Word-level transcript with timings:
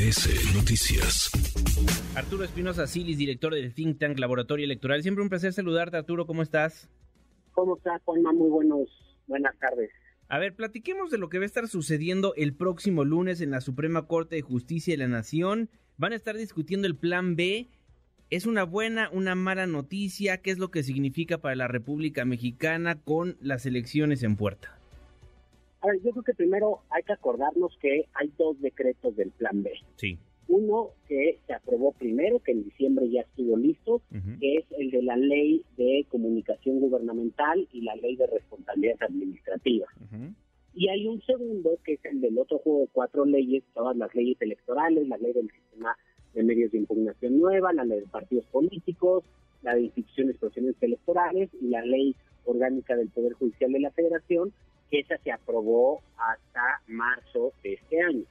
MBS 0.00 0.54
Noticias. 0.54 1.30
Arturo 2.14 2.44
Espinosa 2.44 2.86
Silis, 2.86 3.18
director 3.18 3.54
del 3.54 3.74
Think 3.74 3.98
Tank 3.98 4.18
Laboratorio 4.18 4.64
Electoral. 4.64 5.02
Siempre 5.02 5.22
un 5.22 5.28
placer 5.28 5.52
saludarte, 5.52 5.98
Arturo. 5.98 6.26
¿Cómo 6.26 6.42
estás? 6.42 6.88
¿Cómo 7.52 7.76
estás, 7.76 8.00
Juanma? 8.04 8.32
Muy 8.32 8.48
buenos, 8.48 8.88
buenas 9.26 9.54
tardes. 9.58 9.90
A 10.28 10.38
ver, 10.38 10.54
platiquemos 10.54 11.10
de 11.10 11.18
lo 11.18 11.28
que 11.28 11.38
va 11.38 11.44
a 11.44 11.46
estar 11.46 11.68
sucediendo 11.68 12.34
el 12.36 12.54
próximo 12.54 13.04
lunes 13.04 13.42
en 13.42 13.50
la 13.50 13.60
Suprema 13.60 14.06
Corte 14.06 14.36
de 14.36 14.42
Justicia 14.42 14.94
de 14.94 14.98
la 14.98 15.08
Nación. 15.08 15.68
Van 15.98 16.12
a 16.12 16.16
estar 16.16 16.36
discutiendo 16.36 16.86
el 16.86 16.96
Plan 16.96 17.36
B. 17.36 17.68
¿Es 18.30 18.46
una 18.46 18.64
buena, 18.64 19.10
una 19.10 19.34
mala 19.34 19.66
noticia? 19.66 20.38
¿Qué 20.38 20.50
es 20.50 20.58
lo 20.58 20.70
que 20.70 20.82
significa 20.82 21.38
para 21.38 21.56
la 21.56 21.68
República 21.68 22.24
Mexicana 22.24 23.02
con 23.02 23.36
las 23.40 23.66
elecciones 23.66 24.22
en 24.22 24.36
puerta? 24.36 24.79
A 25.80 25.86
ver, 25.86 26.00
yo 26.02 26.10
creo 26.10 26.22
que 26.22 26.34
primero 26.34 26.80
hay 26.90 27.02
que 27.02 27.12
acordarnos 27.12 27.76
que 27.80 28.06
hay 28.14 28.32
dos 28.38 28.60
decretos 28.60 29.16
del 29.16 29.30
Plan 29.30 29.62
B. 29.62 29.72
Sí. 29.96 30.18
Uno 30.48 30.90
que 31.08 31.38
se 31.46 31.52
aprobó 31.54 31.92
primero, 31.92 32.40
que 32.40 32.52
en 32.52 32.64
diciembre 32.64 33.08
ya 33.08 33.20
estuvo 33.20 33.56
listo, 33.56 34.02
que 34.40 34.56
es 34.56 34.64
el 34.78 34.90
de 34.90 35.02
la 35.02 35.16
ley 35.16 35.64
de 35.76 36.04
comunicación 36.08 36.80
gubernamental 36.80 37.68
y 37.72 37.82
la 37.82 37.94
ley 37.94 38.16
de 38.16 38.26
responsabilidad 38.26 38.96
administrativa. 39.00 39.86
Y 40.74 40.88
hay 40.88 41.06
un 41.06 41.22
segundo, 41.22 41.78
que 41.84 41.94
es 41.94 42.04
el 42.04 42.20
del 42.20 42.36
otro 42.38 42.58
juego 42.58 42.80
de 42.80 42.88
cuatro 42.92 43.24
leyes, 43.24 43.62
todas 43.74 43.96
las 43.96 44.12
leyes 44.14 44.36
electorales, 44.40 45.06
la 45.06 45.18
ley 45.18 45.32
del 45.32 45.50
sistema 45.50 45.96
de 46.34 46.42
medios 46.42 46.72
de 46.72 46.78
impugnación 46.78 47.38
nueva, 47.38 47.72
la 47.72 47.84
ley 47.84 48.00
de 48.00 48.06
partidos 48.06 48.44
políticos, 48.46 49.24
la 49.62 49.74
de 49.74 49.82
instituciones 49.82 50.36
profesionales 50.36 50.76
electorales 50.80 51.50
y 51.60 51.68
la 51.68 51.84
ley 51.84 52.16
orgánica 52.44 52.96
del 52.96 53.08
Poder 53.08 53.34
Judicial 53.34 53.72
de 53.72 53.80
la 53.80 53.90
Federación, 53.90 54.52
que 54.90 55.00
esa 55.00 55.16
se 55.18 55.30
aprobó 55.60 56.00
hasta 56.16 56.82
marzo 56.86 57.52
de 57.62 57.74
este 57.74 58.00
año. 58.02 58.24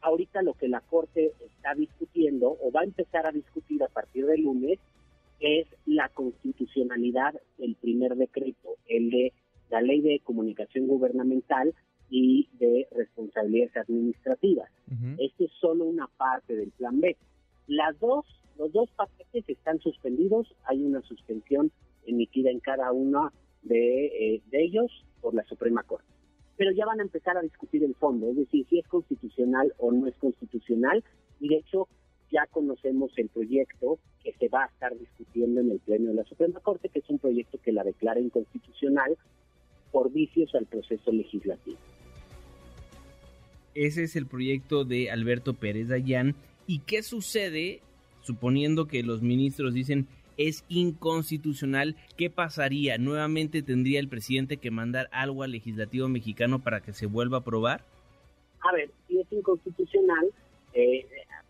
Ahorita 0.00 0.42
lo 0.42 0.54
que 0.54 0.68
la 0.68 0.80
Corte 0.80 1.32
está 1.44 1.74
discutiendo 1.74 2.56
o 2.60 2.72
va 2.72 2.80
a 2.80 2.84
empezar 2.84 3.26
a 3.26 3.32
discutir 3.32 3.82
a 3.82 3.88
partir 3.88 4.26
del 4.26 4.42
lunes 4.42 4.78
es 5.40 5.66
la 5.86 6.08
constitucionalidad 6.08 7.34
del 7.58 7.74
primer 7.76 8.16
decreto, 8.16 8.76
el 8.88 9.10
de 9.10 9.32
la 9.70 9.80
ley 9.80 10.00
de 10.00 10.20
comunicación 10.20 10.86
gubernamental 10.86 11.74
y 12.10 12.48
de 12.58 12.86
responsabilidades 12.92 13.76
administrativas. 13.76 14.70
Esto 15.18 15.44
es 15.44 15.50
solo 15.60 15.84
una 15.84 16.06
parte 16.16 16.54
del 16.54 16.70
plan 16.72 17.00
B. 17.00 17.16
Las 17.66 17.98
dos, 17.98 18.26
los 18.58 18.72
dos 18.72 18.90
paquetes 18.90 19.48
están 19.48 19.80
suspendidos, 19.80 20.54
hay 20.64 20.82
una 20.84 21.00
suspensión 21.02 21.72
emitida 22.06 22.50
en 22.50 22.60
cada 22.60 22.92
uno 22.92 23.32
de, 23.62 24.06
eh, 24.06 24.42
de 24.50 24.62
ellos 24.62 24.90
por 25.22 25.34
la 25.34 25.44
Suprema 25.44 25.82
Corte. 25.84 26.12
Pero 26.56 26.70
ya 26.72 26.86
van 26.86 27.00
a 27.00 27.02
empezar 27.02 27.36
a 27.36 27.42
discutir 27.42 27.82
el 27.82 27.94
fondo, 27.94 28.30
es 28.30 28.36
decir, 28.36 28.66
si 28.68 28.78
es 28.78 28.86
constitucional 28.86 29.72
o 29.78 29.90
no 29.92 30.06
es 30.06 30.14
constitucional, 30.16 31.02
y 31.40 31.48
de 31.48 31.56
hecho 31.56 31.88
ya 32.30 32.46
conocemos 32.50 33.12
el 33.16 33.28
proyecto 33.28 33.98
que 34.22 34.32
se 34.34 34.48
va 34.48 34.64
a 34.64 34.66
estar 34.66 34.96
discutiendo 34.98 35.60
en 35.60 35.70
el 35.70 35.80
Pleno 35.80 36.10
de 36.10 36.14
la 36.14 36.24
Suprema 36.24 36.60
Corte, 36.60 36.88
que 36.88 37.00
es 37.00 37.10
un 37.10 37.18
proyecto 37.18 37.58
que 37.62 37.72
la 37.72 37.84
declara 37.84 38.20
inconstitucional 38.20 39.16
por 39.90 40.10
vicios 40.12 40.54
al 40.54 40.66
proceso 40.66 41.12
legislativo. 41.12 41.78
Ese 43.74 44.04
es 44.04 44.16
el 44.16 44.26
proyecto 44.26 44.84
de 44.84 45.10
Alberto 45.10 45.54
Pérez 45.54 45.88
Dayán. 45.88 46.34
¿Y 46.66 46.80
qué 46.80 47.02
sucede 47.02 47.80
suponiendo 48.22 48.86
que 48.86 49.02
los 49.02 49.22
ministros 49.22 49.74
dicen 49.74 50.06
es 50.48 50.64
inconstitucional, 50.68 51.96
¿qué 52.16 52.30
pasaría? 52.30 52.98
¿Nuevamente 52.98 53.62
tendría 53.62 54.00
el 54.00 54.08
presidente 54.08 54.56
que 54.56 54.70
mandar 54.70 55.08
algo 55.12 55.42
al 55.42 55.52
legislativo 55.52 56.08
mexicano 56.08 56.60
para 56.60 56.80
que 56.80 56.92
se 56.92 57.06
vuelva 57.06 57.38
a 57.38 57.40
aprobar? 57.40 57.84
A 58.60 58.72
ver, 58.72 58.90
si 59.08 59.20
es 59.20 59.32
inconstitucional, 59.32 60.30
eh, 60.74 61.06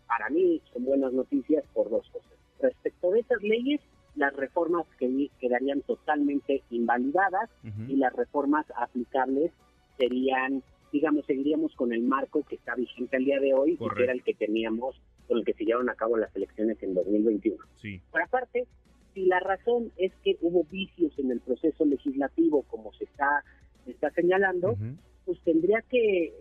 para 0.07 0.29
mí 0.29 0.61
son 0.71 0.85
buenas 0.85 1.13
noticias 1.13 1.63
por 1.73 1.89
dos 1.89 2.07
cosas. 2.09 2.31
Respecto 2.59 3.11
de 3.11 3.19
esas 3.21 3.41
leyes, 3.41 3.81
las 4.15 4.35
reformas 4.35 4.85
que 4.99 5.29
quedarían 5.39 5.81
totalmente 5.81 6.61
invalidadas 6.69 7.49
y 7.87 7.95
las 7.95 8.13
reformas 8.13 8.65
aplicables 8.75 9.51
serían, 9.97 10.63
digamos, 10.93 11.25
seguiríamos 11.25 11.75
con 11.75 11.91
el 11.91 12.03
marco 12.03 12.43
que 12.43 12.55
está 12.55 12.75
vigente 12.75 13.17
al 13.17 13.25
día 13.25 13.39
de 13.39 13.53
hoy, 13.55 13.77
que 13.77 14.03
era 14.03 14.13
el 14.13 14.23
que 14.23 14.35
teníamos 14.35 14.95
con 15.27 15.39
el 15.39 15.43
que 15.43 15.53
se 15.53 15.65
llevaron 15.65 15.89
a 15.89 15.95
cabo 15.95 16.17
las 16.17 16.33
elecciones 16.35 16.81
en 16.83 16.93
2021. 16.93 17.57
Sí. 17.81 17.99
Por 18.11 18.21
aparte, 18.21 18.67
si 19.15 19.25
la 19.25 19.39
razón 19.39 19.91
es 19.97 20.13
que 20.23 20.37
hubo 20.41 20.63
vicios 20.65 21.11
en 21.17 21.31
el 21.31 21.39
proceso 21.39 21.83
legislativo, 21.83 22.61
como 22.69 22.93
se 22.93 23.05
está, 23.05 23.43
está 23.87 24.11
señalando, 24.11 24.77
pues 25.25 25.39
tendría 25.41 25.81
que, 25.81 26.33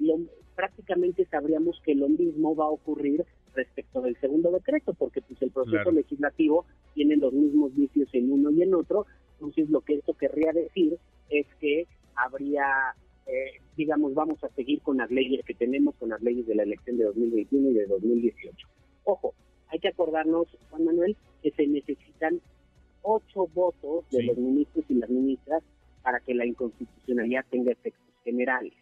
prácticamente 0.54 1.24
sabríamos 1.30 1.80
que 1.82 1.94
lo 1.94 2.10
mismo 2.10 2.54
va 2.54 2.66
a 2.66 2.70
ocurrir 2.70 3.24
respecto 3.54 4.02
del 4.02 4.20
segundo 4.20 4.50
decreto, 4.50 4.92
porque 4.92 5.22
pues 5.22 5.40
el 5.40 5.50
proceso 5.50 5.90
legislativo 5.90 6.66
tiene 6.92 7.16
los 7.16 7.32
mismos 7.32 7.74
vicios 7.74 8.10
en 8.12 8.30
uno 8.30 8.50
y 8.50 8.62
en 8.62 8.74
otro, 8.74 9.06
entonces 9.34 9.70
lo 9.70 9.80
que 9.80 9.94
esto 9.94 10.12
querría 10.12 10.52
decir 10.52 10.98
es 11.30 11.46
que 11.58 11.86
habría 12.14 12.94
digamos, 13.82 14.14
vamos 14.14 14.42
a 14.44 14.48
seguir 14.50 14.80
con 14.80 14.98
las 14.98 15.10
leyes 15.10 15.44
que 15.44 15.54
tenemos, 15.54 15.96
con 15.96 16.10
las 16.10 16.22
leyes 16.22 16.46
de 16.46 16.54
la 16.54 16.62
elección 16.62 16.98
de 16.98 17.04
2021 17.04 17.70
y 17.70 17.74
de 17.74 17.86
2018. 17.86 18.68
Ojo, 19.02 19.34
hay 19.66 19.80
que 19.80 19.88
acordarnos, 19.88 20.46
Juan 20.70 20.84
Manuel, 20.84 21.16
que 21.42 21.50
se 21.50 21.66
necesitan 21.66 22.40
ocho 23.02 23.48
votos 23.52 24.08
de 24.12 24.22
los 24.22 24.36
ministros 24.36 24.84
y 24.88 24.94
las 24.94 25.10
ministras 25.10 25.64
para 26.04 26.20
que 26.20 26.32
la 26.32 26.46
inconstitucionalidad 26.46 27.44
tenga 27.50 27.72
efectos 27.72 28.14
generales. 28.22 28.72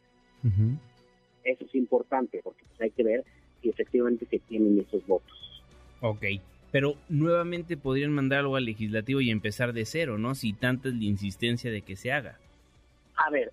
Eso 1.44 1.64
es 1.64 1.74
importante 1.74 2.42
porque 2.44 2.62
pues, 2.68 2.80
hay 2.82 2.90
que 2.90 3.02
ver 3.02 3.24
si 3.62 3.70
efectivamente 3.70 4.26
se 4.26 4.38
tienen 4.40 4.78
esos 4.80 5.06
votos. 5.06 5.64
Ok, 6.02 6.24
pero 6.70 6.96
nuevamente 7.08 7.78
podrían 7.78 8.12
mandar 8.12 8.40
algo 8.40 8.56
al 8.56 8.66
legislativo 8.66 9.22
y 9.22 9.30
empezar 9.30 9.72
de 9.72 9.86
cero, 9.86 10.18
¿no? 10.18 10.34
Si 10.34 10.52
tanta 10.52 10.90
es 10.90 10.94
la 10.94 11.04
insistencia 11.04 11.70
de 11.70 11.80
que 11.80 11.96
se 11.96 12.12
haga. 12.12 12.38
A 13.16 13.30
ver, 13.30 13.50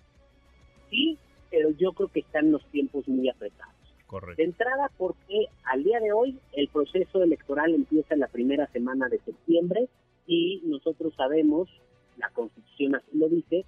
sí, 0.90 1.16
pero 1.50 1.70
yo 1.70 1.92
creo 1.92 2.08
que 2.08 2.20
están 2.20 2.52
los 2.52 2.64
tiempos 2.70 3.06
muy 3.08 3.28
apretados. 3.28 3.74
Correcto. 4.06 4.36
De 4.36 4.44
entrada, 4.44 4.90
porque 4.96 5.46
al 5.64 5.84
día 5.84 6.00
de 6.00 6.12
hoy 6.12 6.38
el 6.54 6.68
proceso 6.68 7.22
electoral 7.22 7.74
empieza 7.74 8.14
en 8.14 8.20
la 8.20 8.28
primera 8.28 8.66
semana 8.68 9.08
de 9.08 9.18
septiembre 9.20 9.88
y 10.26 10.62
nosotros 10.64 11.14
sabemos, 11.14 11.68
la 12.16 12.30
Constitución 12.30 12.94
así 12.94 13.16
lo 13.16 13.28
dice, 13.28 13.64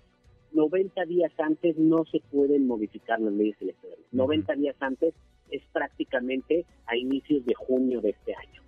90 0.52 1.04
días 1.04 1.32
antes 1.38 1.76
no 1.76 2.04
se 2.06 2.20
pueden 2.32 2.66
modificar 2.66 3.20
las 3.20 3.32
leyes 3.32 3.56
electorales. 3.60 4.04
90 4.12 4.54
días 4.54 4.76
antes 4.80 5.14
es 5.50 5.62
prácticamente 5.72 6.64
a 6.86 6.96
inicios 6.96 7.44
de 7.44 7.54
junio 7.54 8.00
de 8.00 8.10
este 8.10 8.34
año. 8.34 8.62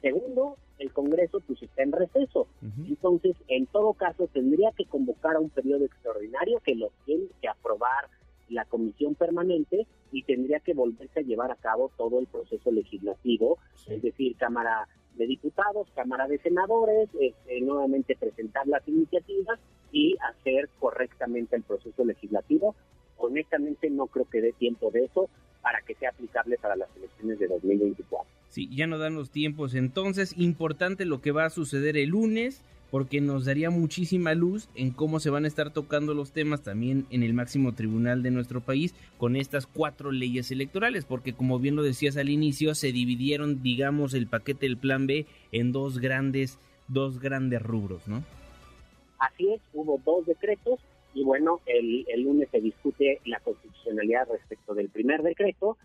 Segundo, 0.00 0.56
el 0.78 0.92
Congreso 0.92 1.40
pues 1.46 1.62
está 1.62 1.82
en 1.82 1.92
receso. 1.92 2.48
Entonces, 2.88 3.36
en 3.48 3.66
todo 3.66 3.92
caso, 3.94 4.26
tendría 4.26 4.72
que 4.72 4.84
convocar 4.84 5.36
a 5.36 5.40
un 5.40 5.50
periodo 5.50 5.84
extraordinario 5.84 6.60
que 6.64 6.74
lo 6.74 6.90
la 8.62 8.68
comisión 8.68 9.14
permanente 9.16 9.86
y 10.12 10.22
tendría 10.22 10.60
que 10.60 10.72
volverse 10.72 11.20
a 11.20 11.22
llevar 11.22 11.50
a 11.50 11.56
cabo 11.56 11.90
todo 11.96 12.20
el 12.20 12.26
proceso 12.26 12.70
legislativo, 12.70 13.58
es 13.88 14.02
decir, 14.02 14.36
Cámara 14.36 14.86
de 15.16 15.26
Diputados, 15.26 15.88
Cámara 15.94 16.28
de 16.28 16.38
Senadores, 16.38 17.08
este, 17.20 17.60
nuevamente 17.60 18.16
presentar 18.16 18.66
las 18.68 18.86
iniciativas 18.86 19.58
y 19.90 20.16
hacer 20.30 20.68
correctamente 20.78 21.56
el 21.56 21.62
proceso 21.62 22.04
legislativo. 22.04 22.74
Honestamente 23.18 23.90
no 23.90 24.06
creo 24.06 24.28
que 24.30 24.40
dé 24.40 24.52
tiempo 24.52 24.90
de 24.90 25.06
eso 25.06 25.28
para 25.60 25.80
que 25.82 25.94
sea 25.96 26.10
aplicable 26.10 26.56
para 26.58 26.76
las 26.76 26.88
elecciones 26.96 27.38
de 27.40 27.48
2024. 27.48 28.30
Sí, 28.48 28.68
ya 28.74 28.86
no 28.86 28.98
dan 28.98 29.16
los 29.16 29.30
tiempos. 29.30 29.74
Entonces, 29.74 30.34
importante 30.38 31.04
lo 31.04 31.20
que 31.20 31.32
va 31.32 31.46
a 31.46 31.50
suceder 31.50 31.96
el 31.96 32.10
lunes, 32.10 32.62
porque 32.92 33.22
nos 33.22 33.46
daría 33.46 33.70
muchísima 33.70 34.34
luz 34.34 34.68
en 34.74 34.90
cómo 34.90 35.18
se 35.18 35.30
van 35.30 35.46
a 35.46 35.48
estar 35.48 35.72
tocando 35.72 36.12
los 36.12 36.32
temas 36.32 36.62
también 36.62 37.06
en 37.08 37.22
el 37.22 37.32
máximo 37.32 37.72
tribunal 37.72 38.22
de 38.22 38.30
nuestro 38.30 38.60
país 38.60 38.94
con 39.16 39.34
estas 39.34 39.66
cuatro 39.66 40.12
leyes 40.12 40.50
electorales, 40.50 41.06
porque 41.06 41.32
como 41.32 41.58
bien 41.58 41.74
lo 41.74 41.82
decías 41.82 42.18
al 42.18 42.28
inicio, 42.28 42.74
se 42.74 42.92
dividieron, 42.92 43.62
digamos, 43.62 44.12
el 44.12 44.26
paquete 44.26 44.66
del 44.66 44.76
plan 44.76 45.06
B 45.06 45.24
en 45.52 45.72
dos 45.72 46.00
grandes, 46.00 46.58
dos 46.86 47.18
grandes 47.18 47.62
rubros, 47.62 48.06
¿no? 48.06 48.24
Así 49.18 49.50
es, 49.50 49.62
hubo 49.72 49.98
dos 50.04 50.26
decretos 50.26 50.78
y 51.14 51.24
bueno, 51.24 51.60
el, 51.64 52.04
el 52.08 52.24
lunes 52.24 52.50
se 52.50 52.60
discute 52.60 53.22
la 53.24 53.40
constitucionalidad 53.40 54.28
respecto 54.30 54.74
del 54.74 54.90
primer 54.90 55.22
decreto 55.22 55.78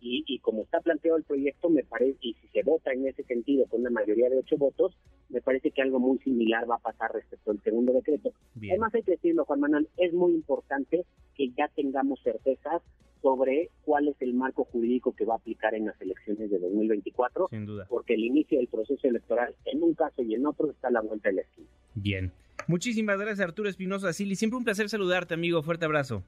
y, 0.00 0.38
como 0.40 0.62
está 0.62 0.80
planteado 0.80 1.16
el 1.16 1.24
proyecto, 1.24 1.70
me 1.70 1.82
parece, 1.82 2.18
y 2.20 2.34
si 2.34 2.48
se 2.48 2.62
vota 2.62 2.92
en 2.92 3.06
ese 3.06 3.22
sentido 3.24 3.64
con 3.66 3.80
una 3.80 3.90
mayoría 3.90 4.28
de 4.28 4.38
ocho 4.38 4.58
votos, 4.58 4.94
me 5.34 5.42
parece 5.42 5.70
que 5.72 5.82
algo 5.82 5.98
muy 5.98 6.18
similar 6.20 6.68
va 6.70 6.76
a 6.76 6.78
pasar 6.78 7.12
respecto 7.12 7.50
al 7.50 7.60
segundo 7.62 7.92
decreto. 7.92 8.30
Además 8.56 8.94
hay 8.94 9.02
que 9.02 9.10
decirlo, 9.12 9.44
Juan 9.44 9.60
Manuel, 9.60 9.88
es 9.98 10.12
muy 10.14 10.32
importante 10.32 11.04
que 11.36 11.50
ya 11.50 11.68
tengamos 11.74 12.20
certezas 12.22 12.80
sobre 13.20 13.70
cuál 13.84 14.06
es 14.08 14.16
el 14.20 14.32
marco 14.34 14.64
jurídico 14.64 15.12
que 15.16 15.24
va 15.24 15.34
a 15.34 15.36
aplicar 15.38 15.74
en 15.74 15.86
las 15.86 16.00
elecciones 16.00 16.50
de 16.50 16.58
2024, 16.58 17.48
Sin 17.50 17.66
duda. 17.66 17.86
porque 17.88 18.14
el 18.14 18.24
inicio 18.24 18.58
del 18.58 18.68
proceso 18.68 19.08
electoral 19.08 19.54
en 19.64 19.82
un 19.82 19.94
caso 19.94 20.22
y 20.22 20.34
en 20.34 20.46
otro 20.46 20.70
está 20.70 20.88
a 20.88 20.90
la 20.92 21.00
vuelta 21.00 21.30
de 21.30 21.34
la 21.36 21.40
esquina. 21.42 21.66
Bien. 21.94 22.32
Muchísimas 22.68 23.18
gracias 23.18 23.40
Arturo 23.40 23.68
Espinosa 23.68 24.12
Sili. 24.12 24.36
Siempre 24.36 24.58
un 24.58 24.64
placer 24.64 24.88
saludarte, 24.88 25.34
amigo. 25.34 25.62
Fuerte 25.62 25.84
abrazo. 25.86 26.22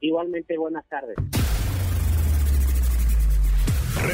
Igualmente, 0.00 0.56
buenas 0.56 0.88
tardes. 0.88 1.16